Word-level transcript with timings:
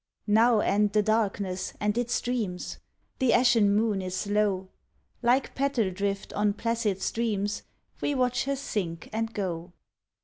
Now 0.25 0.61
end 0.61 0.93
the 0.93 1.03
darkness 1.03 1.73
and 1.79 1.95
its 1.95 2.19
dreams. 2.21 2.79
The 3.19 3.33
ashen 3.33 3.71
moon 3.75 4.01
is 4.01 4.25
low; 4.25 4.69
Like 5.21 5.53
petal 5.53 5.91
drift 5.91 6.33
on 6.33 6.53
placid 6.53 6.99
streams 7.03 7.61
We 8.01 8.15
watch 8.15 8.45
her 8.45 8.55
sink 8.55 9.09
and 9.13 9.31
go. 9.31 9.73